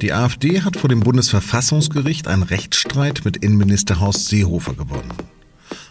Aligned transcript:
Die 0.00 0.12
AfD 0.12 0.62
hat 0.62 0.76
vor 0.76 0.88
dem 0.88 1.00
Bundesverfassungsgericht 1.00 2.28
einen 2.28 2.44
Rechtsstreit 2.44 3.24
mit 3.24 3.38
Innenminister 3.38 3.98
Horst 3.98 4.28
Seehofer 4.28 4.74
gewonnen. 4.74 5.12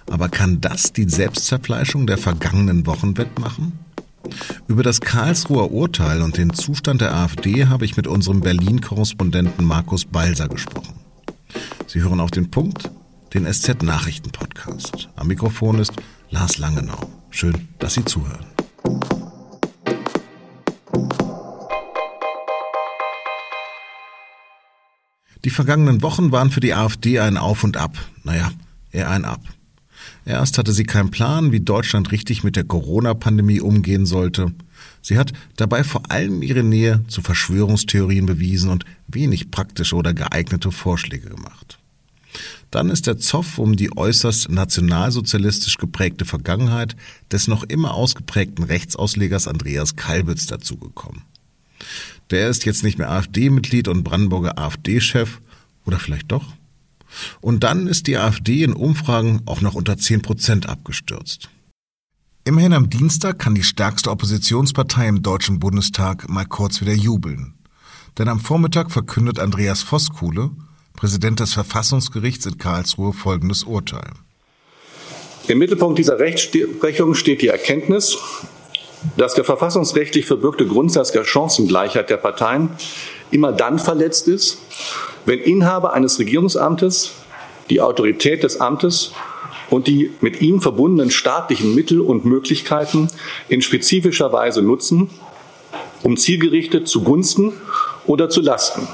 Aber 0.10 0.29
kann 0.29 0.62
das 0.62 0.94
die 0.94 1.10
Selbstzerfleischung 1.10 2.07
der 2.07 2.17
vergangenen 2.17 2.85
Wochen 2.85 3.17
wettmachen? 3.17 3.79
Über 4.67 4.83
das 4.83 5.01
Karlsruher 5.01 5.71
Urteil 5.71 6.21
und 6.21 6.38
den 6.38 6.53
Zustand 6.53 7.01
der 7.01 7.13
AfD 7.13 7.65
habe 7.65 7.83
ich 7.83 7.97
mit 7.97 8.07
unserem 8.07 8.39
Berlin-Korrespondenten 8.42 9.65
Markus 9.65 10.06
Balser 10.06 10.47
gesprochen. 10.47 10.96
Sie 11.87 12.01
hören 12.01 12.21
auf 12.21 12.31
den 12.31 12.49
Punkt, 12.49 12.89
den 13.33 13.46
SZ-Nachrichten-Podcast. 13.46 15.10
Am 15.15 15.28
Mikrofon 15.28 15.79
ist 15.79 15.94
Lars 16.30 16.58
Langenau. 16.58 17.09
Schön, 17.30 17.67
dass 17.80 17.94
Sie 17.94 18.05
zuhören. 18.05 18.56
Die 25.47 25.51
vergangenen 25.51 26.01
Wochen 26.01 26.33
waren 26.33 26.51
für 26.51 26.59
die 26.59 26.73
AfD 26.73 27.19
ein 27.19 27.37
Auf 27.37 27.63
und 27.63 27.77
Ab. 27.77 27.97
Naja, 28.25 28.51
eher 28.91 29.09
ein 29.09 29.23
Ab. 29.23 29.39
Erst 30.25 30.57
hatte 30.57 30.73
sie 30.73 30.83
keinen 30.83 31.09
Plan, 31.09 31.53
wie 31.53 31.61
Deutschland 31.61 32.11
richtig 32.11 32.43
mit 32.43 32.57
der 32.57 32.65
Corona-Pandemie 32.65 33.61
umgehen 33.61 34.05
sollte. 34.05 34.52
Sie 35.02 35.17
hat 35.17 35.31
dabei 35.55 35.85
vor 35.85 36.11
allem 36.11 36.41
ihre 36.41 36.63
Nähe 36.63 37.02
zu 37.07 37.21
Verschwörungstheorien 37.21 38.25
bewiesen 38.25 38.69
und 38.69 38.83
wenig 39.07 39.49
praktische 39.49 39.95
oder 39.95 40.13
geeignete 40.13 40.73
Vorschläge 40.73 41.29
gemacht. 41.29 41.79
Dann 42.69 42.89
ist 42.89 43.07
der 43.07 43.17
Zoff 43.17 43.57
um 43.57 43.77
die 43.77 43.95
äußerst 43.95 44.49
nationalsozialistisch 44.49 45.77
geprägte 45.77 46.25
Vergangenheit 46.25 46.97
des 47.31 47.47
noch 47.47 47.63
immer 47.63 47.93
ausgeprägten 47.93 48.66
Rechtsauslegers 48.66 49.47
Andreas 49.47 49.95
Kalbitz 49.95 50.45
dazugekommen. 50.45 51.21
Der 52.31 52.49
ist 52.49 52.66
jetzt 52.66 52.83
nicht 52.83 52.97
mehr 52.97 53.09
AfD-Mitglied 53.09 53.88
und 53.88 54.03
Brandenburger 54.03 54.58
AfD-Chef. 54.58 55.39
Oder 55.86 56.00
vielleicht 56.00 56.31
doch? 56.31 56.53
Und 57.39 57.64
dann 57.64 57.88
ist 57.88 58.08
die 58.08 58.17
AfD 58.17 58.64
in 58.64 58.73
Umfragen 58.73 59.42
auch 59.45 59.61
noch 59.61 59.75
unter 59.75 59.97
10 59.97 60.22
Prozent 60.22 60.67
abgestürzt. 60.67 61.50
Immerhin 62.44 62.73
am 62.73 62.89
Dienstag 62.89 63.39
kann 63.39 63.56
die 63.56 63.64
stärkste 63.64 64.09
Oppositionspartei 64.09 65.08
im 65.08 65.22
Deutschen 65.22 65.59
Bundestag 65.59 66.30
mal 66.30 66.45
kurz 66.45 66.81
wieder 66.81 66.94
jubeln. 66.94 67.56
Denn 68.17 68.30
am 68.30 68.39
Vormittag 68.39 68.91
verkündet 68.91 69.39
Andreas 69.39 69.81
Voskuhle, 69.81 70.52
Präsident 70.95 71.39
des 71.39 71.53
Verfassungsgerichts 71.53 72.45
in 72.45 72.58
Karlsruhe, 72.58 73.14
folgendes 73.14 73.64
Urteil. 73.64 74.12
Im 75.47 75.59
Mittelpunkt 75.59 76.00
dieser 76.00 76.19
Rechtsprechung 76.19 77.14
steht 77.14 77.41
die 77.41 77.47
Erkenntnis, 77.47 78.17
dass 79.16 79.34
der 79.34 79.44
verfassungsrechtlich 79.44 80.26
verbürgte 80.26 80.66
Grundsatz 80.66 81.12
der 81.12 81.23
Chancengleichheit 81.23 82.09
der 82.09 82.17
Parteien 82.17 82.70
immer 83.31 83.52
dann 83.52 83.80
verletzt 83.80 84.28
ist, 84.28 84.59
wenn 85.26 85.40
Inhaber 85.40 85.94
eines 85.94 86.20
Regierungsamtes 86.20 87.12
die 87.70 87.81
Autorität 87.81 88.44
des 88.44 88.62
Amtes 88.62 89.12
und 89.70 89.88
die 89.88 90.12
mit 90.22 90.42
ihm 90.42 90.62
verbundenen 90.62 91.12
staatlichen 91.12 91.75
Mittel 91.75 92.00
und 92.00 92.25
Möglichkeiten 92.25 93.09
in 93.50 93.62
spezifischer 93.62 94.31
Weise 94.31 94.62
nutzen, 94.62 95.09
um 96.03 96.16
zielgerichtet 96.16 96.88
zugunsten 96.88 97.53
oder 98.06 98.30
zu 98.30 98.42
Lasten 98.42 98.88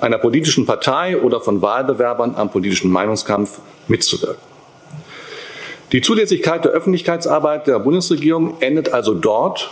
einer 0.00 0.18
politischen 0.18 0.66
Partei 0.66 1.16
oder 1.16 1.40
von 1.40 1.62
Wahlbewerbern 1.62 2.34
am 2.36 2.50
politischen 2.50 2.90
Meinungskampf 2.90 3.60
mitzuwirken. 3.88 4.55
Die 5.92 6.00
Zulässigkeit 6.00 6.64
der 6.64 6.72
Öffentlichkeitsarbeit 6.72 7.68
der 7.68 7.78
Bundesregierung 7.78 8.60
endet 8.60 8.92
also 8.92 9.14
dort, 9.14 9.70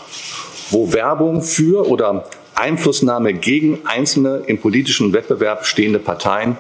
wo 0.70 0.93
Werbung 0.93 1.43
für 1.43 1.89
oder 1.89 2.29
Einflussnahme 2.55 3.34
gegen 3.34 3.81
einzelne 3.84 4.42
im 4.47 4.61
politischen 4.61 5.12
Wettbewerb 5.12 5.67
stehende 5.67 5.98
Parteien 5.98 6.57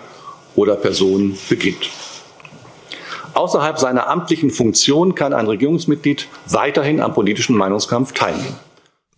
oder 0.56 0.74
Personen 0.74 1.38
beginnt. 1.48 1.88
Außerhalb 3.34 3.78
seiner 3.78 4.08
amtlichen 4.08 4.50
Funktion 4.50 5.14
kann 5.14 5.32
ein 5.32 5.46
Regierungsmitglied 5.46 6.28
weiterhin 6.46 7.00
am 7.00 7.14
politischen 7.14 7.56
Meinungskampf 7.56 8.12
teilnehmen. 8.12 8.56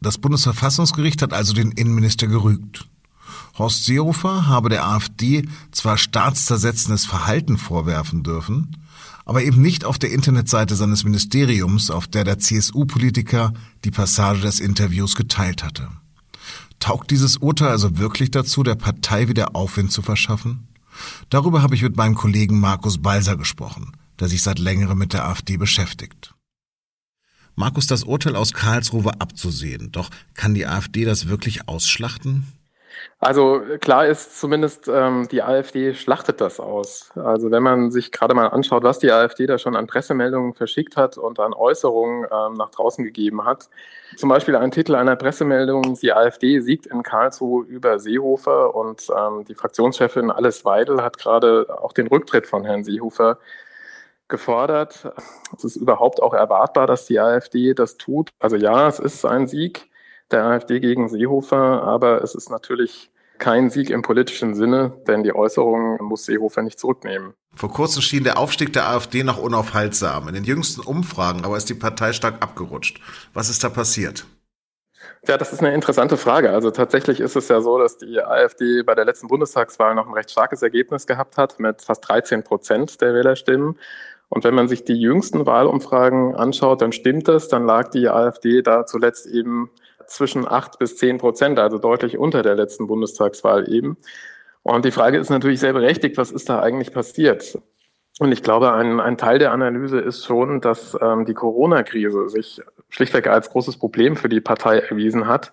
Das 0.03 0.19
Bundesverfassungsgericht 0.19 1.23
hat 1.23 1.33
also 1.33 1.55
den 1.55 1.73
Innenminister 1.73 2.27
gerügt. 2.27 2.87
Horst 3.59 3.87
Seehofer 3.87 4.49
habe 4.49 4.69
der 4.69 4.87
AfD 4.87 5.49
zwar 5.71 5.97
staatszersetzendes 5.97 7.07
Verhalten 7.07 7.57
vorwerfen 7.57 8.23
dürfen, 8.23 8.77
aber 9.27 9.43
eben 9.43 9.61
nicht 9.61 9.85
auf 9.85 9.99
der 9.99 10.13
Internetseite 10.13 10.77
seines 10.77 11.05
Ministeriums, 11.05 11.91
auf 11.91 12.07
der 12.07 12.25
der 12.25 12.39
CSU-Politiker 12.39 13.53
die 13.85 13.91
Passage 13.91 14.41
des 14.41 14.61
Interviews 14.61 15.17
geteilt 15.17 15.63
hatte. 15.63 15.89
Taugt 16.79 17.11
dieses 17.11 17.37
Urteil 17.37 17.69
also 17.69 17.99
wirklich 17.99 18.31
dazu, 18.31 18.63
der 18.63 18.77
Partei 18.77 19.29
wieder 19.29 19.57
Aufwind 19.57 19.91
zu 19.91 20.01
verschaffen? 20.01 20.69
Darüber 21.29 21.61
habe 21.61 21.75
ich 21.75 21.83
mit 21.83 21.97
meinem 21.97 22.15
Kollegen 22.15 22.61
Markus 22.61 22.99
Balser 22.99 23.37
gesprochen, 23.37 23.93
der 24.21 24.29
sich 24.29 24.43
seit 24.43 24.61
längerem 24.61 24.97
mit 24.97 25.13
der 25.13 25.27
AfD 25.27 25.57
beschäftigt. 25.57 26.35
Markus, 27.57 27.87
das 27.87 28.05
Urteil 28.05 28.37
aus 28.37 28.53
Karlsruhe 28.53 29.05
war 29.05 29.21
abzusehen, 29.21 29.91
doch 29.91 30.11
kann 30.35 30.55
die 30.55 30.67
AfD 30.67 31.05
das 31.05 31.27
wirklich 31.27 31.69
ausschlachten? 31.69 32.47
Also 33.19 33.63
klar 33.81 34.07
ist 34.07 34.39
zumindest, 34.39 34.89
ähm, 34.89 35.27
die 35.31 35.43
AfD 35.43 35.95
schlachtet 35.95 36.41
das 36.41 36.61
aus. 36.61 37.11
Also 37.17 37.51
wenn 37.51 37.63
man 37.63 37.91
sich 37.91 38.13
gerade 38.13 38.35
mal 38.35 38.49
anschaut, 38.49 38.83
was 38.83 38.99
die 38.99 39.11
AfD 39.11 39.47
da 39.47 39.59
schon 39.59 39.75
an 39.75 39.87
Pressemeldungen 39.87 40.55
verschickt 40.55 40.97
hat 40.97 41.17
und 41.17 41.41
an 41.41 41.55
Äußerungen 41.55 42.27
ähm, 42.31 42.55
nach 42.55 42.71
draußen 42.71 43.05
gegeben 43.05 43.45
hat. 43.45 43.69
Zum 44.17 44.29
Beispiel 44.29 44.55
ein 44.57 44.71
Titel 44.71 44.95
einer 44.95 45.17
Pressemeldung, 45.17 45.99
die 46.01 46.13
AfD 46.13 46.61
siegt 46.61 46.87
in 46.87 47.03
Karlsruhe 47.03 47.65
über 47.65 47.99
Seehofer 47.99 48.75
und 48.75 49.07
ähm, 49.17 49.45
die 49.45 49.55
Fraktionschefin 49.55 50.31
Alice 50.31 50.65
Weidel 50.65 51.03
hat 51.03 51.19
gerade 51.19 51.67
auch 51.83 51.93
den 51.93 52.07
Rücktritt 52.07 52.47
von 52.47 52.65
Herrn 52.65 52.85
Seehofer 52.85 53.39
gefordert. 54.29 55.11
Es 55.57 55.65
ist 55.65 55.77
überhaupt 55.77 56.23
auch 56.23 56.35
erwartbar, 56.35 56.87
dass 56.87 57.07
die 57.07 57.19
AfD 57.19 57.75
das 57.75 57.97
tut. 57.97 58.31
Also 58.39 58.57
ja, 58.57 58.89
es 58.89 58.99
ist 58.99 59.25
ein 59.25 59.47
Sieg 59.47 59.89
der 60.31 60.45
AfD 60.45 60.81
gegen 60.81 61.09
Seehofer, 61.09 61.83
aber 61.83 62.23
es 62.23 62.35
ist 62.35 62.51
natürlich 62.51 63.11
kein 63.39 63.71
Sieg 63.71 63.91
im 63.91 64.03
politischen 64.03 64.55
Sinne, 64.55 64.93
denn 65.07 65.23
die 65.23 65.35
Äußerungen 65.35 65.99
muss 66.03 66.25
Seehofer 66.25 66.63
nicht 66.63 66.79
zurücknehmen. 66.79 67.35
Vor 67.55 67.71
kurzem 67.71 68.03
schien 68.03 68.25
der 68.25 68.39
Aufstieg 68.39 68.73
der 68.73 68.89
AfD 68.89 69.23
noch 69.25 69.39
unaufhaltsam. 69.39 70.29
In 70.29 70.35
den 70.35 70.45
jüngsten 70.45 70.81
Umfragen 70.81 71.45
aber 71.45 71.57
ist 71.57 71.69
die 71.69 71.75
Partei 71.75 72.13
stark 72.13 72.43
abgerutscht. 72.43 73.01
Was 73.35 73.49
ist 73.49 73.63
da 73.63 73.69
passiert? 73.69 74.27
Ja, 75.29 75.37
das 75.37 75.53
ist 75.53 75.61
eine 75.61 75.75
interessante 75.75 76.17
Frage. 76.17 76.51
Also 76.51 76.71
tatsächlich 76.71 77.21
ist 77.21 77.37
es 77.37 77.49
ja 77.49 77.61
so, 77.61 77.79
dass 77.79 77.99
die 77.99 78.21
AfD 78.21 78.83
bei 78.83 78.95
der 78.95 79.05
letzten 79.05 79.29
Bundestagswahl 79.29 79.95
noch 79.95 80.07
ein 80.07 80.15
recht 80.15 80.31
starkes 80.31 80.63
Ergebnis 80.63 81.07
gehabt 81.07 81.37
hat 81.37 81.59
mit 81.59 81.83
fast 81.83 82.09
13 82.09 82.43
Prozent 82.43 83.01
der 83.01 83.15
Wählerstimmen. 83.15 83.79
Und 84.29 84.45
wenn 84.45 84.55
man 84.55 84.69
sich 84.69 84.85
die 84.85 85.01
jüngsten 85.01 85.47
Wahlumfragen 85.47 86.35
anschaut, 86.35 86.81
dann 86.81 86.93
stimmt 86.93 87.29
das. 87.29 87.49
Dann 87.49 87.65
lag 87.65 87.91
die 87.91 88.09
AfD 88.09 88.63
da 88.63 88.87
zuletzt 88.87 89.27
eben 89.27 89.71
zwischen 90.09 90.47
acht 90.47 90.79
bis 90.79 90.97
zehn 90.97 91.19
Prozent, 91.19 91.59
also 91.59 91.79
deutlich 91.79 92.19
unter 92.19 92.43
der 92.43 92.55
letzten 92.55 92.87
Bundestagswahl 92.87 93.73
eben. 93.73 93.97
Und 94.63 94.85
die 94.85 94.91
Frage 94.91 95.19
ist 95.19 95.31
natürlich 95.31 95.61
sehr 95.61 95.73
berechtigt, 95.73 96.17
was 96.17 96.33
ist 96.33 96.49
da 96.49 96.61
eigentlich 96.61 96.93
passiert? 96.93 97.59
Und 98.19 98.33
ich 98.33 98.43
glaube, 98.43 98.73
ein, 98.73 98.99
ein 98.99 99.19
Teil 99.19 99.39
der 99.39 99.53
Analyse 99.53 100.01
ist 100.01 100.25
schon, 100.25 100.61
dass 100.61 100.97
ähm, 101.01 101.27
die 101.27 101.35
Corona-Krise 101.35 102.29
sich 102.29 102.61
schlichtweg 102.89 103.27
als 103.27 103.51
großes 103.51 103.77
Problem 103.77 104.17
für 104.17 104.29
die 104.29 104.41
Partei 104.41 104.79
erwiesen 104.79 105.27
hat. 105.27 105.53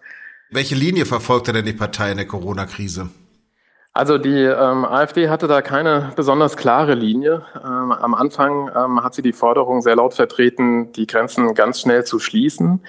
Welche 0.50 0.76
Linie 0.76 1.06
verfolgte 1.06 1.52
denn 1.52 1.66
die 1.66 1.74
Partei 1.74 2.12
in 2.12 2.18
der 2.18 2.28
Corona-Krise? 2.28 3.10
Also 3.92 4.18
die 4.18 4.42
ähm, 4.42 4.86
AfD 4.86 5.30
hatte 5.30 5.48
da 5.48 5.62
keine 5.62 6.14
besonders 6.16 6.58
klare 6.58 6.96
Linie. 6.96 7.46
Ähm, 7.64 7.92
am 7.92 8.16
Anfang 8.16 8.72
ähm, 8.76 9.04
hat 9.04 9.14
sie 9.14 9.22
die 9.22 9.34
Forderung 9.34 9.82
sehr 9.82 9.96
laut 9.96 10.16
vertreten, 10.16 10.92
die 10.94 11.06
Grenzen 11.06 11.54
ganz 11.54 11.82
schnell 11.82 12.04
zu 12.04 12.18
schließen. 12.18 12.82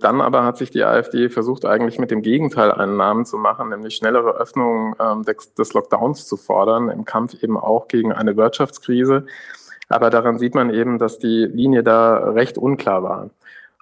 Dann 0.00 0.20
aber 0.20 0.44
hat 0.44 0.56
sich 0.58 0.70
die 0.70 0.84
AfD 0.84 1.28
versucht, 1.28 1.64
eigentlich 1.64 1.98
mit 1.98 2.10
dem 2.10 2.22
Gegenteil 2.22 2.70
einen 2.70 2.96
Namen 2.96 3.24
zu 3.24 3.36
machen, 3.36 3.70
nämlich 3.70 3.96
schnellere 3.96 4.36
Öffnungen 4.36 4.94
ähm, 5.00 5.24
des, 5.24 5.54
des 5.54 5.72
Lockdowns 5.72 6.26
zu 6.26 6.36
fordern, 6.36 6.88
im 6.88 7.04
Kampf 7.04 7.42
eben 7.42 7.56
auch 7.56 7.88
gegen 7.88 8.12
eine 8.12 8.36
Wirtschaftskrise. 8.36 9.26
Aber 9.88 10.10
daran 10.10 10.38
sieht 10.38 10.54
man 10.54 10.70
eben, 10.70 10.98
dass 10.98 11.18
die 11.18 11.46
Linie 11.46 11.82
da 11.82 12.30
recht 12.30 12.58
unklar 12.58 13.02
war. 13.02 13.30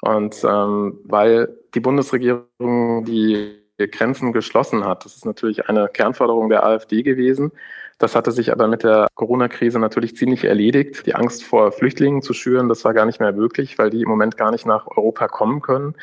Und 0.00 0.42
ähm, 0.44 1.00
weil 1.04 1.56
die 1.74 1.80
Bundesregierung 1.80 3.04
die 3.04 3.60
Grenzen 3.76 4.32
geschlossen 4.32 4.84
hat, 4.84 5.04
das 5.04 5.16
ist 5.16 5.26
natürlich 5.26 5.68
eine 5.68 5.88
Kernforderung 5.88 6.48
der 6.48 6.64
AfD 6.64 7.02
gewesen, 7.02 7.52
das 7.98 8.14
hatte 8.14 8.30
sich 8.32 8.52
aber 8.52 8.68
mit 8.68 8.82
der 8.82 9.08
Corona-Krise 9.14 9.78
natürlich 9.78 10.16
ziemlich 10.16 10.44
erledigt. 10.44 11.06
Die 11.06 11.14
Angst 11.14 11.44
vor 11.44 11.72
Flüchtlingen 11.72 12.22
zu 12.22 12.34
schüren, 12.34 12.68
das 12.68 12.84
war 12.84 12.92
gar 12.92 13.06
nicht 13.06 13.20
mehr 13.20 13.32
möglich, 13.32 13.78
weil 13.78 13.90
die 13.90 14.02
im 14.02 14.08
Moment 14.08 14.36
gar 14.36 14.50
nicht 14.50 14.66
nach 14.66 14.86
Europa 14.86 15.28
kommen 15.28 15.62
können. 15.62 15.94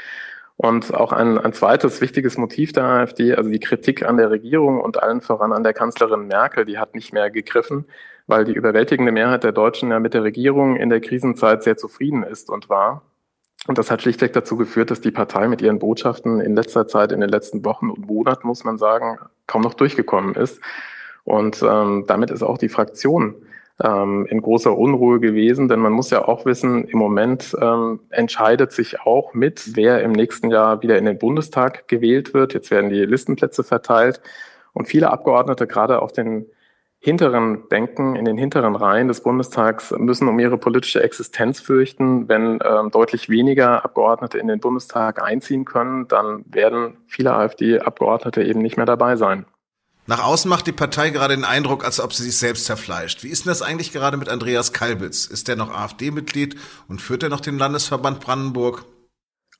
Und 0.55 0.93
auch 0.93 1.11
ein, 1.11 1.37
ein 1.37 1.53
zweites 1.53 2.01
wichtiges 2.01 2.37
Motiv 2.37 2.73
der 2.73 2.83
AfD, 2.83 3.33
also 3.33 3.49
die 3.49 3.59
Kritik 3.59 4.05
an 4.05 4.17
der 4.17 4.31
Regierung 4.31 4.79
und 4.79 5.01
allen 5.01 5.21
voran 5.21 5.51
an 5.51 5.63
der 5.63 5.73
Kanzlerin 5.73 6.27
Merkel, 6.27 6.65
die 6.65 6.77
hat 6.77 6.95
nicht 6.95 7.11
mehr 7.13 7.29
gegriffen, 7.31 7.85
weil 8.27 8.45
die 8.45 8.53
überwältigende 8.53 9.11
Mehrheit 9.11 9.43
der 9.43 9.51
Deutschen 9.51 9.91
ja 9.91 9.99
mit 9.99 10.13
der 10.13 10.23
Regierung 10.23 10.75
in 10.77 10.89
der 10.89 11.01
Krisenzeit 11.01 11.63
sehr 11.63 11.77
zufrieden 11.77 12.23
ist 12.23 12.49
und 12.49 12.69
war. 12.69 13.01
Und 13.67 13.77
das 13.77 13.89
hat 13.89 14.01
schlichtweg 14.01 14.33
dazu 14.33 14.57
geführt, 14.57 14.91
dass 14.91 15.01
die 15.01 15.11
Partei 15.11 15.47
mit 15.47 15.61
ihren 15.61 15.79
Botschaften 15.79 16.41
in 16.41 16.55
letzter 16.55 16.87
Zeit, 16.87 17.11
in 17.11 17.21
den 17.21 17.29
letzten 17.29 17.63
Wochen 17.65 17.89
und 17.89 18.07
Monaten, 18.07 18.47
muss 18.47 18.63
man 18.63 18.77
sagen, 18.77 19.19
kaum 19.47 19.61
noch 19.61 19.73
durchgekommen 19.73 20.35
ist. 20.35 20.59
Und 21.23 21.63
ähm, 21.63 22.05
damit 22.07 22.31
ist 22.31 22.43
auch 22.43 22.57
die 22.57 22.69
Fraktion 22.69 23.35
ähm, 23.81 24.25
in 24.29 24.41
großer 24.41 24.77
Unruhe 24.77 25.19
gewesen, 25.19 25.67
denn 25.67 25.79
man 25.79 25.93
muss 25.93 26.09
ja 26.09 26.27
auch 26.27 26.45
wissen, 26.45 26.85
im 26.85 26.99
Moment 26.99 27.55
ähm, 27.59 28.01
entscheidet 28.09 28.71
sich 28.71 29.01
auch 29.01 29.33
mit, 29.33 29.75
wer 29.75 30.03
im 30.03 30.11
nächsten 30.11 30.51
Jahr 30.51 30.81
wieder 30.81 30.97
in 30.97 31.05
den 31.05 31.17
Bundestag 31.17 31.87
gewählt 31.87 32.33
wird. 32.33 32.53
Jetzt 32.53 32.71
werden 32.71 32.89
die 32.89 33.05
Listenplätze 33.05 33.63
verteilt 33.63 34.21
und 34.73 34.87
viele 34.87 35.11
Abgeordnete, 35.11 35.67
gerade 35.67 36.01
auf 36.01 36.11
den 36.11 36.45
hinteren 36.99 37.67
Bänken, 37.67 38.15
in 38.15 38.23
den 38.23 38.37
hinteren 38.37 38.77
Reihen 38.77 39.09
des 39.09 39.21
Bundestags, 39.21 39.93
müssen 39.97 40.29
um 40.29 40.39
ihre 40.39 40.57
politische 40.57 41.03
Existenz 41.03 41.59
fürchten. 41.59 42.29
Wenn 42.29 42.59
ähm, 42.63 42.91
deutlich 42.91 43.29
weniger 43.29 43.83
Abgeordnete 43.83 44.37
in 44.37 44.47
den 44.47 44.61
Bundestag 44.61 45.21
einziehen 45.21 45.65
können, 45.65 46.07
dann 46.07 46.45
werden 46.47 46.97
viele 47.05 47.33
AfD-Abgeordnete 47.33 48.43
eben 48.43 48.61
nicht 48.61 48.77
mehr 48.77 48.85
dabei 48.85 49.17
sein. 49.17 49.45
Nach 50.05 50.23
außen 50.23 50.49
macht 50.49 50.67
die 50.67 50.73
Partei 50.73 51.11
gerade 51.11 51.33
den 51.35 51.45
Eindruck, 51.45 51.85
als 51.85 52.01
ob 52.01 52.13
sie 52.13 52.23
sich 52.23 52.37
selbst 52.37 52.65
zerfleischt. 52.65 53.23
Wie 53.23 53.29
ist 53.29 53.45
denn 53.45 53.51
das 53.51 53.61
eigentlich 53.61 53.93
gerade 53.93 54.17
mit 54.17 54.27
Andreas 54.27 54.73
Kalbitz? 54.73 55.25
Ist 55.25 55.47
der 55.47 55.55
noch 55.55 55.71
AfD-Mitglied 55.73 56.57
und 56.89 57.01
führt 57.01 57.23
er 57.23 57.29
noch 57.29 57.39
den 57.39 57.57
Landesverband 57.57 58.19
Brandenburg? 58.19 58.83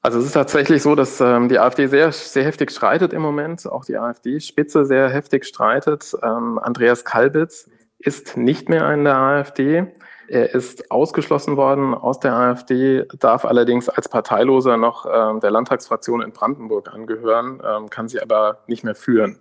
Also 0.02 0.20
es 0.20 0.26
ist 0.26 0.34
tatsächlich 0.34 0.82
so, 0.82 0.96
dass 0.96 1.22
ähm, 1.22 1.48
die 1.48 1.60
AfD 1.60 1.88
sehr, 1.88 2.12
sehr 2.12 2.44
heftig 2.44 2.72
streitet 2.72 3.14
im 3.14 3.22
Moment, 3.22 3.66
auch 3.66 3.86
die 3.86 3.98
AfD-Spitze 3.98 4.86
sehr 4.86 5.10
heftig 5.10 5.46
streitet. 5.46 6.14
Ähm, 6.22 6.60
Andreas 6.60 7.06
Kalbitz 7.06 7.70
ist 8.00 8.36
nicht 8.36 8.68
mehr 8.68 8.94
in 8.94 9.06
der 9.06 9.16
AfD. 9.16 9.94
Er 10.28 10.54
ist 10.54 10.90
ausgeschlossen 10.92 11.58
worden 11.58 11.94
aus 11.94 12.20
der 12.20 12.34
AfD, 12.34 13.06
darf 13.20 13.46
allerdings 13.46 13.90
als 13.90 14.08
Parteiloser 14.08 14.78
noch 14.78 15.06
ähm, 15.06 15.40
der 15.40 15.52
Landtagsfraktion 15.52 16.22
in 16.22 16.32
Brandenburg 16.32 16.94
angehören, 16.94 17.62
ähm, 17.66 17.90
kann 17.90 18.08
sie 18.08 18.22
aber 18.22 18.60
nicht 18.68 18.84
mehr 18.84 18.96
führen. 18.96 19.40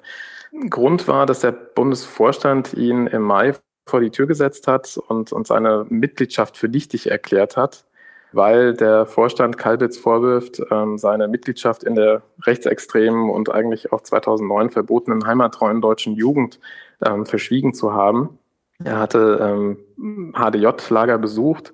Grund 0.68 1.08
war, 1.08 1.24
dass 1.26 1.40
der 1.40 1.52
Bundesvorstand 1.52 2.74
ihn 2.74 3.06
im 3.06 3.22
Mai 3.22 3.54
vor 3.86 4.00
die 4.00 4.10
Tür 4.10 4.26
gesetzt 4.26 4.68
hat 4.68 4.98
und, 5.08 5.32
und 5.32 5.46
seine 5.46 5.86
Mitgliedschaft 5.88 6.56
für 6.56 6.68
nichtig 6.68 7.10
erklärt 7.10 7.56
hat, 7.56 7.84
weil 8.32 8.74
der 8.74 9.06
Vorstand 9.06 9.58
Kalbitz 9.58 9.98
vorwirft, 9.98 10.62
ähm, 10.70 10.98
seine 10.98 11.28
Mitgliedschaft 11.28 11.84
in 11.84 11.94
der 11.94 12.22
rechtsextremen 12.42 13.30
und 13.30 13.50
eigentlich 13.50 13.92
auch 13.92 14.02
2009 14.02 14.70
verbotenen 14.70 15.26
heimattreuen 15.26 15.80
deutschen 15.80 16.14
Jugend 16.14 16.60
ähm, 17.04 17.26
verschwiegen 17.26 17.74
zu 17.74 17.92
haben. 17.92 18.38
Er 18.84 18.98
hatte 18.98 19.38
ähm, 19.98 20.32
HDJ-Lager 20.34 21.18
besucht, 21.18 21.72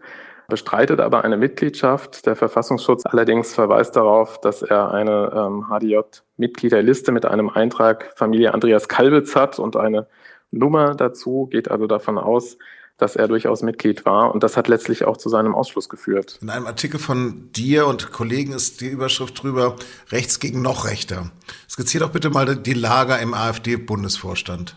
bestreitet 0.49 1.01
aber 1.01 1.25
eine 1.25 1.37
Mitgliedschaft. 1.37 2.27
Der 2.27 2.37
Verfassungsschutz 2.37 3.05
allerdings 3.07 3.55
verweist 3.55 3.97
darauf, 3.97 4.41
dass 4.41 4.63
er 4.63 4.93
eine 4.93 5.33
ähm, 5.35 5.67
HDJ-Mitgliederliste 5.69 7.13
mit 7.13 7.27
einem 7.27 7.51
Eintrag 7.51 8.13
Familie 8.17 8.55
Andreas 8.55 8.89
Kalbitz 8.89 9.37
hat 9.37 9.59
und 9.59 9.77
eine 9.77 10.07
Nummer 10.51 10.95
dazu, 10.95 11.47
geht 11.51 11.71
also 11.71 11.87
davon 11.87 12.17
aus, 12.19 12.57
dass 12.97 13.15
er 13.15 13.29
durchaus 13.29 13.63
Mitglied 13.63 14.05
war. 14.05 14.35
Und 14.35 14.43
das 14.43 14.57
hat 14.57 14.69
letztlich 14.69 15.05
auch 15.05 15.17
zu 15.17 15.29
seinem 15.29 15.55
Ausschluss 15.55 15.89
geführt. 15.89 16.39
In 16.43 16.51
einem 16.51 16.67
Artikel 16.67 16.99
von 16.99 17.51
dir 17.53 17.87
und 17.87 18.13
Kollegen 18.13 18.53
ist 18.53 18.81
die 18.81 18.89
Überschrift 18.89 19.43
drüber, 19.43 19.77
rechts 20.11 20.41
gegen 20.41 20.63
noch 20.63 20.87
rechter. 20.87 21.31
Skizziert 21.69 22.03
doch 22.03 22.11
bitte 22.11 22.31
mal 22.31 22.57
die 22.57 22.75
Lager 22.75 23.19
im 23.21 23.35
AfD-Bundesvorstand. 23.35 24.77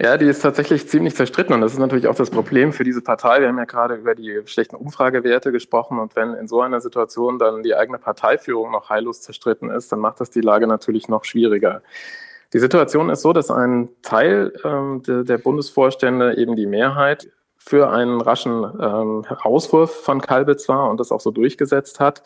Ja, 0.00 0.16
die 0.16 0.26
ist 0.26 0.40
tatsächlich 0.40 0.88
ziemlich 0.88 1.14
zerstritten 1.14 1.54
und 1.54 1.60
das 1.60 1.72
ist 1.72 1.78
natürlich 1.78 2.08
auch 2.08 2.16
das 2.16 2.28
Problem 2.28 2.72
für 2.72 2.82
diese 2.82 3.00
Partei. 3.00 3.40
Wir 3.40 3.46
haben 3.46 3.58
ja 3.58 3.64
gerade 3.64 3.94
über 3.94 4.16
die 4.16 4.40
schlechten 4.44 4.74
Umfragewerte 4.74 5.52
gesprochen 5.52 6.00
und 6.00 6.16
wenn 6.16 6.34
in 6.34 6.48
so 6.48 6.60
einer 6.62 6.80
Situation 6.80 7.38
dann 7.38 7.62
die 7.62 7.76
eigene 7.76 7.98
Parteiführung 7.98 8.72
noch 8.72 8.90
heillos 8.90 9.20
zerstritten 9.20 9.70
ist, 9.70 9.92
dann 9.92 10.00
macht 10.00 10.18
das 10.20 10.30
die 10.30 10.40
Lage 10.40 10.66
natürlich 10.66 11.06
noch 11.08 11.24
schwieriger. 11.24 11.80
Die 12.52 12.58
Situation 12.58 13.08
ist 13.08 13.22
so, 13.22 13.32
dass 13.32 13.52
ein 13.52 13.88
Teil 14.02 14.52
ähm, 14.64 15.02
de, 15.04 15.22
der 15.22 15.38
Bundesvorstände 15.38 16.38
eben 16.38 16.56
die 16.56 16.66
Mehrheit 16.66 17.28
für 17.58 17.90
einen 17.90 18.20
raschen 18.20 18.64
ähm, 18.64 19.24
Herauswurf 19.26 19.94
von 20.02 20.20
Kalbitz 20.20 20.68
war 20.68 20.90
und 20.90 20.98
das 20.98 21.12
auch 21.12 21.20
so 21.20 21.30
durchgesetzt 21.30 22.00
hat. 22.00 22.24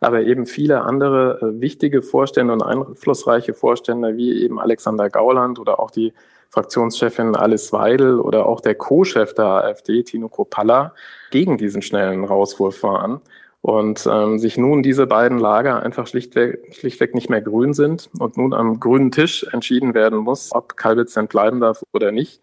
Aber 0.00 0.22
eben 0.22 0.46
viele 0.46 0.82
andere 0.82 1.40
äh, 1.40 1.60
wichtige 1.60 2.02
Vorstände 2.02 2.52
und 2.52 2.62
einflussreiche 2.62 3.54
Vorstände 3.54 4.16
wie 4.16 4.42
eben 4.42 4.60
Alexander 4.60 5.10
Gauland 5.10 5.58
oder 5.58 5.80
auch 5.80 5.90
die 5.90 6.12
Fraktionschefin 6.50 7.36
Alice 7.36 7.72
Weidel 7.72 8.20
oder 8.20 8.46
auch 8.46 8.60
der 8.60 8.74
Co-Chef 8.74 9.34
der 9.34 9.46
AfD, 9.46 10.02
Tino 10.02 10.28
Kropalla, 10.28 10.94
gegen 11.30 11.58
diesen 11.58 11.82
schnellen 11.82 12.24
Rauswurf 12.24 12.82
waren 12.82 13.20
und 13.60 14.08
ähm, 14.10 14.38
sich 14.38 14.56
nun 14.56 14.82
diese 14.82 15.06
beiden 15.06 15.38
Lager 15.38 15.82
einfach 15.82 16.06
schlichtweg, 16.06 16.74
schlichtweg 16.74 17.14
nicht 17.14 17.28
mehr 17.28 17.42
grün 17.42 17.74
sind 17.74 18.08
und 18.18 18.36
nun 18.36 18.54
am 18.54 18.80
grünen 18.80 19.10
Tisch 19.10 19.44
entschieden 19.52 19.94
werden 19.94 20.18
muss, 20.18 20.50
ob 20.52 20.76
Kalbitz 20.76 21.14
denn 21.14 21.28
bleiben 21.28 21.60
darf 21.60 21.82
oder 21.92 22.12
nicht. 22.12 22.40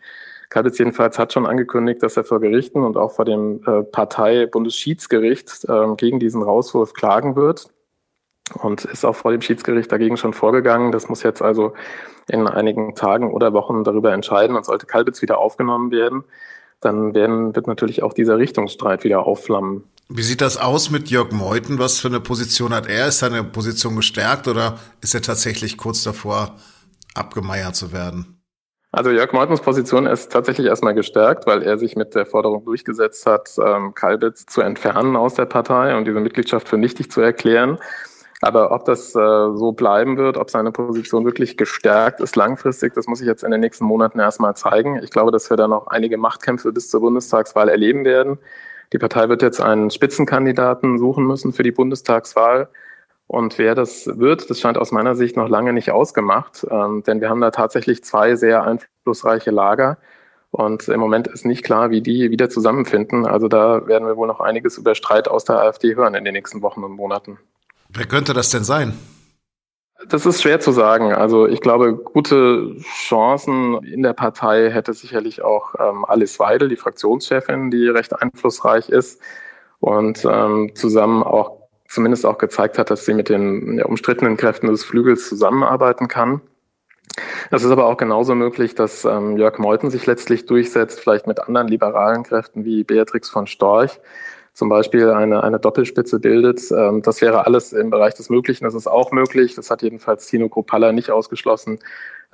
Kalbitz 0.50 0.77
jedenfalls 0.77 1.18
hat 1.19 1.33
schon 1.33 1.45
angekündigt, 1.45 2.03
dass 2.03 2.18
er 2.18 2.24
vor 2.24 2.39
Gerichten 2.39 2.83
und 2.83 2.97
auch 2.97 3.12
vor 3.12 3.25
dem 3.25 3.62
äh, 3.65 3.83
Partei-Bundesschiedsgericht 3.83 5.65
äh, 5.68 5.95
gegen 5.95 6.19
diesen 6.19 6.44
Rauswurf 6.44 6.94
klagen 6.94 7.36
wird 7.36 7.69
und 8.62 8.86
ist 8.86 9.06
auch 9.06 9.15
vor 9.15 9.31
dem 9.31 9.42
Schiedsgericht 9.42 9.92
dagegen 9.92 10.18
schon 10.18 10.33
vorgegangen. 10.33 10.92
Das 10.92 11.09
muss 11.09 11.24
jetzt 11.24 11.42
also 11.42 11.74
in 12.27 12.47
einigen 12.47 12.95
Tagen 12.95 13.33
oder 13.33 13.53
Wochen 13.53 13.83
darüber 13.83 14.13
entscheiden 14.13 14.56
und 14.56 14.65
sollte 14.65 14.86
Kalbitz 14.86 15.21
wieder 15.21 15.38
aufgenommen 15.38 15.92
werden, 15.92 16.24
dann 16.81 17.13
werden, 17.13 17.56
wird 17.56 17.68
natürlich 17.68 18.03
auch 18.03 18.13
dieser 18.13 18.38
Richtungsstreit 18.38 19.03
wieder 19.03 19.25
aufflammen. 19.25 19.83
Wie 20.07 20.21
sieht 20.21 20.41
das 20.41 20.57
aus 20.57 20.91
mit 20.91 21.09
Jörg 21.09 21.31
Meuthen? 21.31 21.80
Was 21.80 22.00
für 22.00 22.09
eine 22.09 22.19
Position 22.19 22.74
hat 22.74 22.88
er? 22.88 23.07
Ist 23.07 23.19
seine 23.19 23.44
Position 23.44 23.95
gestärkt 23.95 24.48
oder 24.48 24.77
ist 25.01 25.15
er 25.15 25.21
tatsächlich 25.21 25.77
kurz 25.77 26.03
davor, 26.03 26.56
abgemeiert 27.15 27.75
zu 27.75 27.91
werden? 27.91 28.34
Also 28.95 29.12
Jörg 29.12 29.33
Meutens 29.33 29.59
Position 29.59 30.06
ist 30.06 30.31
tatsächlich 30.31 30.68
erstmal 30.68 30.94
gestärkt, 30.94 31.45
weil 31.47 31.63
er 31.63 31.77
sich 31.77 31.97
mit 31.97 32.15
der 32.15 32.25
Forderung 32.25 32.63
durchgesetzt 32.63 33.25
hat, 33.25 33.50
ähm, 33.57 33.94
Kalbitz 33.94 34.45
zu 34.45 34.62
entfernen 34.62 35.18
aus 35.18 35.33
der 35.33 35.44
Partei 35.44 35.97
und 35.97 36.06
diese 36.06 36.21
Mitgliedschaft 36.21 36.69
für 36.69 36.77
nichtig 36.77 37.12
zu 37.12 37.19
erklären. 37.19 37.77
Aber 38.39 38.71
ob 38.71 38.86
das 38.86 39.13
äh, 39.13 39.19
so 39.19 39.74
bleiben 39.74 40.15
wird, 40.15 40.38
ob 40.38 40.50
seine 40.50 40.71
Position 40.71 41.25
wirklich 41.25 41.57
gestärkt 41.57 42.21
ist 42.21 42.38
langfristig, 42.38 42.94
das 42.94 43.06
muss 43.06 43.19
ich 43.19 43.27
jetzt 43.27 43.44
in 43.44 43.51
den 43.51 43.59
nächsten 43.59 43.83
Monaten 43.83 44.19
erstmal 44.19 44.56
zeigen. 44.56 44.98
Ich 45.03 45.12
glaube, 45.12 45.31
dass 45.31 45.50
wir 45.50 45.57
da 45.57 45.68
noch 45.68 45.88
einige 45.88 46.18
Machtkämpfe 46.18 46.71
bis 46.71 46.89
zur 46.89 47.01
Bundestagswahl 47.01 47.68
erleben 47.68 48.06
werden. 48.06 48.38
Die 48.94 48.98
Partei 48.98 49.27
wird 49.27 49.41
jetzt 49.41 49.59
einen 49.59 49.89
Spitzenkandidaten 49.89 51.00
suchen 51.00 51.27
müssen 51.27 51.51
für 51.51 51.63
die 51.63 51.74
Bundestagswahl. 51.74 52.69
Und 53.27 53.57
wer 53.57 53.74
das 53.74 54.19
wird, 54.19 54.50
das 54.50 54.60
scheint 54.60 54.77
aus 54.77 54.92
meiner 54.92 55.15
Sicht 55.15 55.36
noch 55.36 55.50
lange 55.50 55.74
nicht 55.74 55.91
ausgemacht, 55.91 56.65
ähm, 56.70 57.03
denn 57.03 57.22
wir 57.22 57.29
haben 57.29 57.41
da 57.41 57.51
tatsächlich 57.51 58.03
zwei 58.03 58.36
sehr 58.36 58.63
einflussreiche 58.63 59.51
Lager. 59.51 59.98
Und 60.51 60.88
im 60.88 61.00
Moment 61.00 61.27
ist 61.27 61.46
nicht 61.46 61.63
klar, 61.63 61.89
wie 61.89 62.01
die 62.01 62.32
wieder 62.32 62.50
zusammenfinden. 62.50 63.25
Also 63.25 63.48
da 63.48 63.88
werden 63.88 64.08
wir 64.08 64.15
wohl 64.15 64.27
noch 64.27 64.39
einiges 64.39 64.77
über 64.77 64.96
Streit 64.96 65.27
aus 65.27 65.44
der 65.44 65.60
AfD 65.60 65.96
hören 65.96 66.15
in 66.15 66.24
den 66.24 66.34
nächsten 66.34 66.62
Wochen 66.62 66.84
und 66.84 66.94
Monaten. 66.94 67.39
Wer 67.89 68.05
könnte 68.05 68.34
das 68.34 68.51
denn 68.51 68.63
sein? 68.63 68.94
Das 70.08 70.25
ist 70.25 70.41
schwer 70.41 70.60
zu 70.60 70.72
sagen. 70.72 71.13
Also 71.13 71.48
ich 71.48 71.62
glaube, 71.62 71.96
gute 71.96 72.75
Chancen 72.82 73.84
in 73.84 74.03
der 74.03 74.13
Partei 74.13 74.70
hätte 74.70 74.94
sicherlich 74.94 75.41
auch 75.41 75.75
ähm, 75.79 76.05
Alice 76.05 76.39
Weidel, 76.39 76.70
die 76.70 76.75
Fraktionschefin, 76.75 77.72
die 77.72 77.88
recht 77.88 78.13
einflussreich 78.13 78.89
ist 78.89 79.20
und 79.79 80.24
ähm, 80.25 80.72
zusammen 80.75 81.24
auch 81.24 81.64
zumindest 81.95 82.25
auch 82.25 82.37
gezeigt 82.37 82.77
hat, 82.77 82.91
dass 82.91 83.05
sie 83.05 83.13
mit 83.13 83.29
den 83.29 83.79
ja, 83.79 83.85
umstrittenen 83.85 84.37
Kräften 84.37 84.67
des 84.67 84.83
Flügels 84.83 85.27
zusammenarbeiten 85.27 86.07
kann. 86.07 86.41
Es 87.49 87.63
ist 87.63 87.71
aber 87.71 87.85
auch 87.85 87.97
genauso 87.97 88.35
möglich, 88.35 88.75
dass 88.75 89.05
ähm, 89.05 89.37
Jörg 89.37 89.57
Meuthen 89.57 89.89
sich 89.89 90.05
letztlich 90.05 90.45
durchsetzt, 90.45 90.99
vielleicht 90.99 91.27
mit 91.27 91.39
anderen 91.39 91.67
liberalen 91.67 92.23
Kräften 92.23 92.65
wie 92.65 92.83
Beatrix 92.83 93.29
von 93.29 93.47
Storch 93.47 93.99
zum 94.55 94.69
Beispiel 94.69 95.09
eine, 95.09 95.43
eine 95.43 95.59
Doppelspitze 95.59 96.19
bildet. 96.19 96.61
Ähm, 96.71 97.01
das 97.01 97.21
wäre 97.21 97.45
alles 97.45 97.73
im 97.73 97.89
Bereich 97.89 98.15
des 98.15 98.29
Möglichen. 98.29 98.63
Das 98.63 98.73
ist 98.73 98.87
auch 98.87 99.11
möglich. 99.11 99.53
Das 99.55 99.69
hat 99.69 99.81
jedenfalls 99.81 100.27
Tino 100.27 100.47
Kropalla 100.49 100.93
nicht 100.93 101.11
ausgeschlossen, 101.11 101.79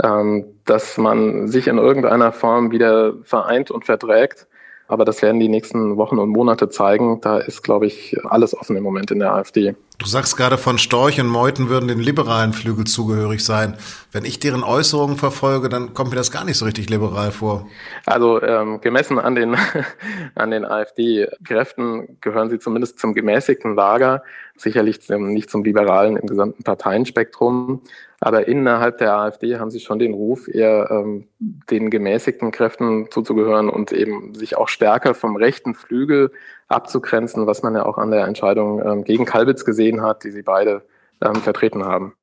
ähm, 0.01 0.45
dass 0.65 0.97
man 0.97 1.47
sich 1.47 1.67
in 1.67 1.79
irgendeiner 1.79 2.31
Form 2.31 2.71
wieder 2.71 3.15
vereint 3.23 3.71
und 3.71 3.85
verträgt. 3.85 4.47
Aber 4.91 5.05
das 5.05 5.21
werden 5.21 5.39
die 5.39 5.47
nächsten 5.47 5.95
Wochen 5.95 6.19
und 6.19 6.27
Monate 6.27 6.67
zeigen. 6.67 7.21
Da 7.21 7.37
ist, 7.37 7.63
glaube 7.63 7.85
ich, 7.85 8.17
alles 8.25 8.53
offen 8.53 8.75
im 8.75 8.83
Moment 8.83 9.09
in 9.09 9.19
der 9.19 9.33
AfD. 9.33 9.73
Du 9.99 10.05
sagst 10.05 10.35
gerade 10.35 10.57
von 10.57 10.77
Storch 10.77 11.21
und 11.21 11.27
Meuthen 11.27 11.69
würden 11.69 11.87
den 11.87 12.01
liberalen 12.01 12.51
Flügel 12.51 12.83
zugehörig 12.83 13.45
sein. 13.45 13.77
Wenn 14.11 14.25
ich 14.25 14.39
deren 14.39 14.63
Äußerungen 14.63 15.15
verfolge, 15.15 15.69
dann 15.69 15.93
kommt 15.93 16.09
mir 16.09 16.17
das 16.17 16.29
gar 16.29 16.43
nicht 16.43 16.57
so 16.57 16.65
richtig 16.65 16.89
liberal 16.89 17.31
vor. 17.31 17.69
Also 18.05 18.41
ähm, 18.41 18.81
gemessen 18.81 19.17
an 19.17 19.35
den, 19.35 19.55
an 20.35 20.51
den 20.51 20.65
AfD-Kräften 20.65 22.17
gehören 22.19 22.49
sie 22.49 22.59
zumindest 22.59 22.99
zum 22.99 23.13
gemäßigten 23.13 23.73
Lager, 23.73 24.23
sicherlich 24.57 24.99
nicht 25.07 25.49
zum 25.49 25.63
liberalen 25.63 26.17
im 26.17 26.27
gesamten 26.27 26.63
Parteienspektrum. 26.63 27.81
Aber 28.23 28.47
innerhalb 28.47 28.99
der 28.99 29.15
AfD 29.15 29.57
haben 29.57 29.71
sie 29.71 29.79
schon 29.79 29.97
den 29.97 30.13
Ruf, 30.13 30.47
eher 30.47 30.89
ähm, 30.91 31.27
den 31.39 31.89
gemäßigten 31.89 32.51
Kräften 32.51 33.09
zuzugehören 33.09 33.67
und 33.67 33.91
eben 33.91 34.35
sich 34.35 34.55
auch 34.57 34.69
stärker 34.69 35.15
vom 35.15 35.35
rechten 35.35 35.73
Flügel 35.73 36.31
abzugrenzen, 36.67 37.47
was 37.47 37.63
man 37.63 37.73
ja 37.73 37.83
auch 37.83 37.97
an 37.97 38.11
der 38.11 38.27
Entscheidung 38.27 38.79
ähm, 38.85 39.03
gegen 39.03 39.25
Kalbitz 39.25 39.65
gesehen 39.65 40.03
hat, 40.03 40.23
die 40.23 40.29
sie 40.29 40.43
beide 40.43 40.83
ähm, 41.19 41.35
vertreten 41.35 41.83
haben. 41.83 42.13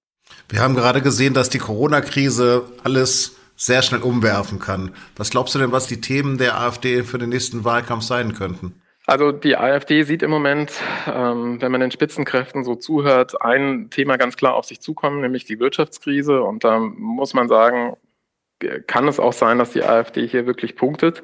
Wir 0.48 0.60
haben 0.60 0.76
gerade 0.76 1.02
gesehen, 1.02 1.34
dass 1.34 1.50
die 1.50 1.58
Corona-Krise 1.58 2.62
alles 2.84 3.36
sehr 3.56 3.82
schnell 3.82 4.02
umwerfen 4.02 4.60
kann. 4.60 4.94
Was 5.16 5.30
glaubst 5.30 5.56
du 5.56 5.58
denn, 5.58 5.72
was 5.72 5.88
die 5.88 6.00
Themen 6.00 6.38
der 6.38 6.60
AfD 6.60 7.02
für 7.02 7.18
den 7.18 7.30
nächsten 7.30 7.64
Wahlkampf 7.64 8.04
sein 8.04 8.34
könnten? 8.34 8.80
Also 9.08 9.32
die 9.32 9.56
AfD 9.56 10.02
sieht 10.02 10.22
im 10.22 10.30
Moment, 10.30 10.70
ähm, 11.06 11.62
wenn 11.62 11.72
man 11.72 11.80
den 11.80 11.90
Spitzenkräften 11.90 12.62
so 12.62 12.74
zuhört, 12.74 13.40
ein 13.40 13.88
Thema 13.88 14.18
ganz 14.18 14.36
klar 14.36 14.52
auf 14.52 14.66
sich 14.66 14.82
zukommen, 14.82 15.22
nämlich 15.22 15.46
die 15.46 15.58
Wirtschaftskrise. 15.58 16.42
Und 16.42 16.62
da 16.62 16.78
muss 16.78 17.32
man 17.32 17.48
sagen, 17.48 17.96
kann 18.86 19.08
es 19.08 19.18
auch 19.18 19.32
sein, 19.32 19.56
dass 19.58 19.70
die 19.70 19.82
AfD 19.82 20.26
hier 20.26 20.44
wirklich 20.44 20.76
punktet. 20.76 21.22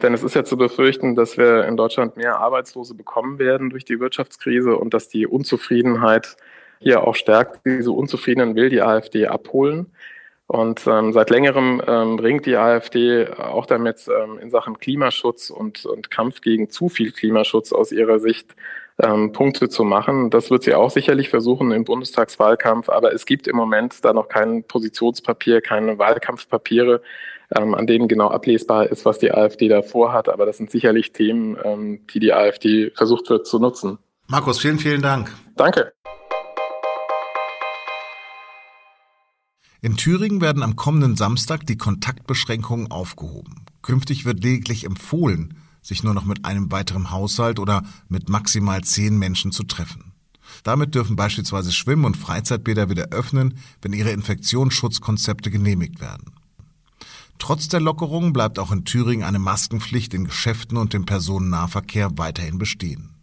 Denn 0.00 0.14
es 0.14 0.22
ist 0.22 0.36
ja 0.36 0.42
zu 0.42 0.56
befürchten, 0.56 1.14
dass 1.14 1.36
wir 1.36 1.66
in 1.66 1.76
Deutschland 1.76 2.16
mehr 2.16 2.38
Arbeitslose 2.38 2.94
bekommen 2.94 3.38
werden 3.38 3.68
durch 3.68 3.84
die 3.84 4.00
Wirtschaftskrise 4.00 4.78
und 4.78 4.94
dass 4.94 5.10
die 5.10 5.26
Unzufriedenheit 5.26 6.38
hier 6.80 7.06
auch 7.06 7.14
stärkt. 7.14 7.60
Diese 7.66 7.92
Unzufriedenen 7.92 8.54
will 8.56 8.70
die 8.70 8.80
AfD 8.80 9.26
abholen. 9.26 9.92
Und 10.48 10.86
ähm, 10.86 11.12
seit 11.12 11.28
längerem 11.28 11.82
ähm, 11.86 12.16
bringt 12.16 12.46
die 12.46 12.56
AfD 12.56 13.28
auch 13.28 13.66
damit 13.66 14.08
ähm, 14.08 14.38
in 14.38 14.50
Sachen 14.50 14.78
Klimaschutz 14.78 15.50
und, 15.50 15.84
und 15.84 16.10
Kampf 16.10 16.40
gegen 16.40 16.70
zu 16.70 16.88
viel 16.88 17.12
Klimaschutz 17.12 17.70
aus 17.70 17.92
ihrer 17.92 18.18
Sicht 18.18 18.56
ähm, 18.98 19.32
Punkte 19.32 19.68
zu 19.68 19.84
machen. 19.84 20.30
Das 20.30 20.50
wird 20.50 20.62
sie 20.62 20.74
auch 20.74 20.88
sicherlich 20.88 21.28
versuchen 21.28 21.70
im 21.70 21.84
Bundestagswahlkampf, 21.84 22.88
aber 22.88 23.12
es 23.12 23.26
gibt 23.26 23.46
im 23.46 23.56
Moment 23.56 24.02
da 24.06 24.14
noch 24.14 24.28
kein 24.28 24.64
Positionspapier, 24.64 25.60
keine 25.60 25.98
Wahlkampfpapiere, 25.98 27.02
ähm, 27.54 27.74
an 27.74 27.86
denen 27.86 28.08
genau 28.08 28.28
ablesbar 28.28 28.86
ist, 28.86 29.04
was 29.04 29.18
die 29.18 29.30
AfD 29.30 29.68
da 29.68 29.82
vorhat. 29.82 30.30
Aber 30.30 30.46
das 30.46 30.56
sind 30.56 30.70
sicherlich 30.70 31.12
Themen, 31.12 31.58
ähm, 31.62 32.06
die 32.12 32.20
die 32.20 32.32
AfD 32.32 32.90
versucht 32.94 33.28
wird 33.28 33.46
zu 33.46 33.58
nutzen. 33.58 33.98
Markus, 34.28 34.58
vielen, 34.58 34.78
vielen 34.78 35.02
Dank. 35.02 35.30
Danke. 35.56 35.92
In 39.80 39.96
Thüringen 39.96 40.40
werden 40.40 40.64
am 40.64 40.74
kommenden 40.74 41.16
Samstag 41.16 41.64
die 41.64 41.78
Kontaktbeschränkungen 41.78 42.90
aufgehoben. 42.90 43.64
Künftig 43.80 44.24
wird 44.24 44.42
lediglich 44.42 44.84
empfohlen, 44.84 45.54
sich 45.82 46.02
nur 46.02 46.14
noch 46.14 46.24
mit 46.24 46.44
einem 46.44 46.72
weiteren 46.72 47.12
Haushalt 47.12 47.60
oder 47.60 47.84
mit 48.08 48.28
maximal 48.28 48.82
zehn 48.82 49.16
Menschen 49.16 49.52
zu 49.52 49.62
treffen. 49.62 50.12
Damit 50.64 50.96
dürfen 50.96 51.14
beispielsweise 51.14 51.72
Schwimm- 51.72 52.04
und 52.04 52.16
Freizeitbäder 52.16 52.90
wieder 52.90 53.10
öffnen, 53.10 53.54
wenn 53.80 53.92
ihre 53.92 54.10
Infektionsschutzkonzepte 54.10 55.50
genehmigt 55.50 56.00
werden. 56.00 56.32
Trotz 57.38 57.68
der 57.68 57.78
Lockerung 57.78 58.32
bleibt 58.32 58.58
auch 58.58 58.72
in 58.72 58.84
Thüringen 58.84 59.24
eine 59.24 59.38
Maskenpflicht 59.38 60.12
in 60.12 60.24
Geschäften 60.24 60.76
und 60.76 60.92
im 60.92 61.06
Personennahverkehr 61.06 62.18
weiterhin 62.18 62.58
bestehen. 62.58 63.14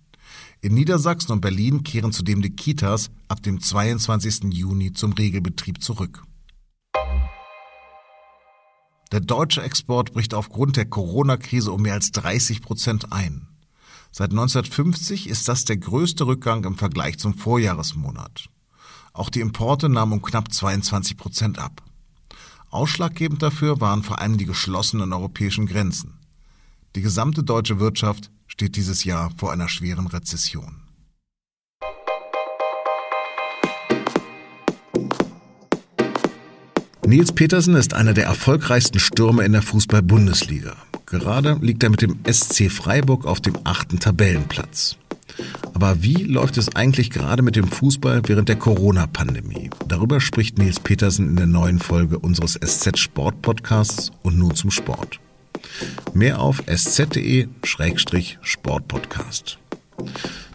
In 0.62 0.74
Niedersachsen 0.74 1.34
und 1.34 1.42
Berlin 1.42 1.84
kehren 1.84 2.14
zudem 2.14 2.42
die 2.42 2.56
Kitas 2.56 3.12
ab 3.28 3.44
dem 3.44 3.60
22. 3.60 4.54
Juni 4.54 4.94
zum 4.94 5.12
Regelbetrieb 5.12 5.84
zurück. 5.84 6.24
Der 9.16 9.22
deutsche 9.22 9.62
Export 9.62 10.12
bricht 10.12 10.34
aufgrund 10.34 10.76
der 10.76 10.84
Corona-Krise 10.84 11.72
um 11.72 11.84
mehr 11.84 11.94
als 11.94 12.12
30 12.12 12.62
Prozent 12.62 13.14
ein. 13.14 13.48
Seit 14.12 14.32
1950 14.32 15.30
ist 15.30 15.48
das 15.48 15.64
der 15.64 15.78
größte 15.78 16.28
Rückgang 16.28 16.66
im 16.66 16.78
Vergleich 16.78 17.18
zum 17.18 17.34
Vorjahresmonat. 17.34 18.50
Auch 19.14 19.30
die 19.30 19.40
Importe 19.40 19.88
nahmen 19.88 20.12
um 20.12 20.22
knapp 20.22 20.52
22 20.52 21.16
Prozent 21.16 21.60
ab. 21.60 21.82
Ausschlaggebend 22.72 23.42
dafür 23.42 23.80
waren 23.80 24.04
vor 24.04 24.20
allem 24.20 24.38
die 24.38 24.46
geschlossenen 24.46 25.14
europäischen 25.14 25.66
Grenzen. 25.66 26.20
Die 26.98 27.02
gesamte 27.02 27.42
deutsche 27.42 27.80
Wirtschaft 27.80 28.32
steht 28.48 28.76
dieses 28.76 29.06
Jahr 29.06 29.32
vor 29.38 29.54
einer 29.54 29.70
schweren 29.70 30.08
Rezession. 30.08 30.82
Nils 37.08 37.32
Petersen 37.32 37.76
ist 37.76 37.94
einer 37.94 38.16
der 38.16 38.26
erfolgreichsten 38.26 39.00
Stürmer 39.00 39.46
in 39.46 39.52
der 39.52 39.62
Fußball-Bundesliga. 39.62 40.76
Gerade 41.06 41.60
liegt 41.62 41.84
er 41.84 41.92
mit 41.92 42.02
dem 42.02 42.18
SC 42.28 42.72
Freiburg 42.72 43.26
auf 43.26 43.40
dem 43.40 43.54
achten 43.64 44.00
Tabellenplatz. 44.00 44.98
Aber 45.76 46.02
wie 46.02 46.24
läuft 46.24 46.58
es 46.58 46.76
eigentlich 46.76 47.12
gerade 47.12 47.44
mit 47.44 47.56
dem 47.56 47.68
Fußball 47.68 48.24
während 48.26 48.50
der 48.50 48.56
Corona-Pandemie? 48.56 49.70
Darüber 49.88 50.20
spricht 50.20 50.58
Nils 50.58 50.80
Petersen 50.80 51.30
in 51.30 51.36
der 51.36 51.46
neuen 51.46 51.78
Folge 51.78 52.18
unseres 52.18 52.54
SZ 52.54 52.98
Sport 52.98 53.44
Podcasts 53.44 54.12
und 54.24 54.40
nun 54.40 54.56
zum 54.56 54.72
Sport. 54.72 55.20
Mehr 56.16 56.40
auf 56.40 56.64
sz.de-sportpodcast. 56.66 59.60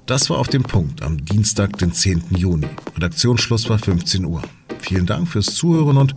Das 0.06 0.28
war 0.28 0.38
auf 0.38 0.48
dem 0.48 0.64
Punkt 0.64 1.02
am 1.02 1.24
Dienstag, 1.24 1.78
den 1.78 1.92
10. 1.92 2.24
Juni. 2.30 2.66
Redaktionsschluss 2.96 3.70
war 3.70 3.78
15 3.78 4.24
Uhr. 4.24 4.42
Vielen 4.80 5.06
Dank 5.06 5.28
fürs 5.28 5.54
Zuhören 5.54 5.96
und 5.96 6.16